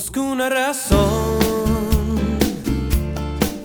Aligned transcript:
Busco 0.00 0.22
una 0.22 0.48
razón 0.48 1.40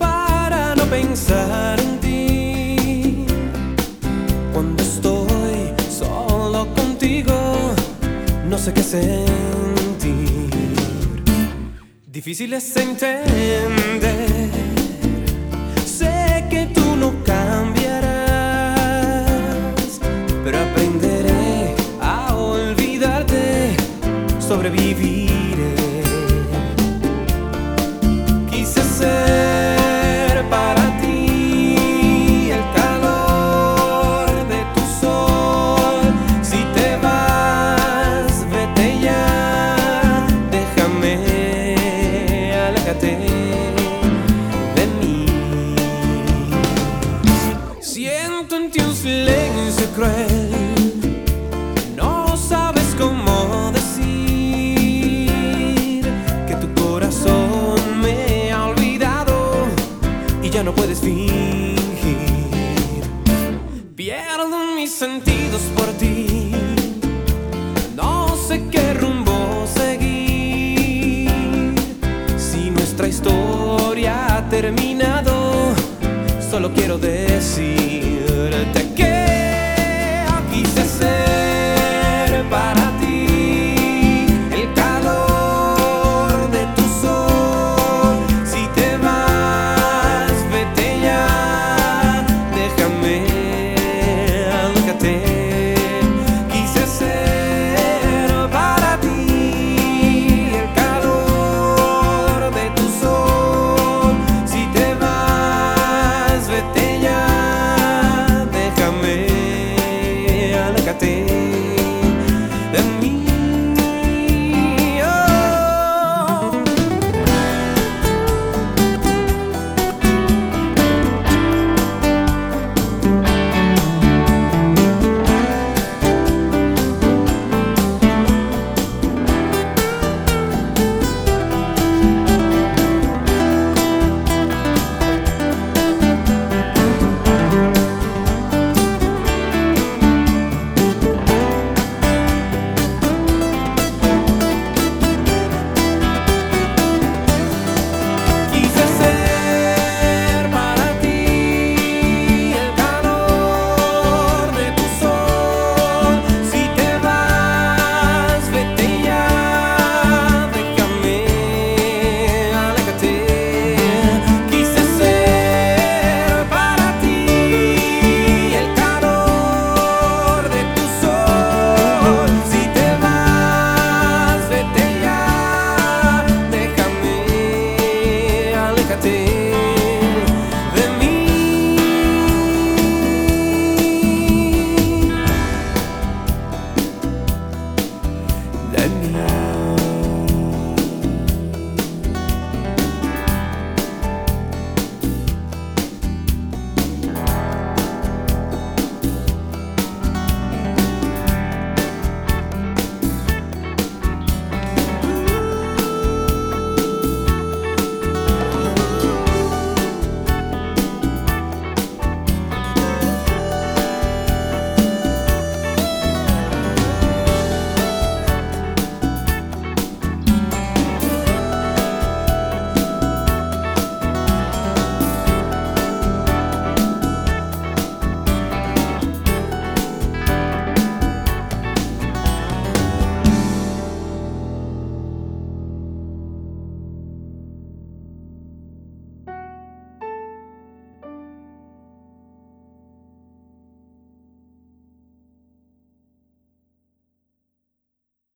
para 0.00 0.74
no 0.74 0.82
pensar 0.86 1.78
en 1.78 2.00
ti. 2.00 3.24
Cuando 4.52 4.82
estoy 4.82 5.72
solo 5.88 6.66
contigo, 6.74 7.36
no 8.48 8.58
sé 8.58 8.72
qué 8.74 8.82
sentir. 8.82 10.50
Difícil 12.04 12.52
es 12.54 12.76
entender. 12.78 14.50
Sé 15.86 16.46
que 16.50 16.66
tú 16.74 16.96
no 16.96 17.14
cambiarás, 17.24 18.10
pero 20.42 20.58
aprenderé 20.58 21.76
a 22.00 22.34
olvidarte, 22.34 23.76
sobreviviré. 24.40 25.33
Un 48.52 48.70
silencio 48.94 49.86
cruel. 49.94 50.50
No 51.96 52.36
sabes 52.36 52.94
cómo 52.98 53.72
decir 53.72 55.30
que 56.46 56.54
tu 56.56 56.72
corazón 56.74 57.80
me 58.02 58.52
ha 58.52 58.66
olvidado 58.66 59.66
y 60.42 60.50
ya 60.50 60.62
no 60.62 60.74
puedes 60.74 61.00
fingir. 61.00 61.80
Pierdo 63.96 64.74
mis 64.76 64.92
sentidos 64.92 65.62
por 65.74 65.86
ti. 65.94 66.52
No 67.96 68.36
sé 68.36 68.68
qué 68.70 68.92
rumbo 68.94 69.66
seguir. 69.74 71.30
Si 72.36 72.70
nuestra 72.70 73.08
historia 73.08 74.36
ha 74.36 74.48
terminado, 74.50 75.72
solo 76.50 76.72
quiero 76.74 76.98
decir. 76.98 78.03